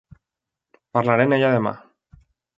[0.97, 1.75] Parlaré amb ella demà.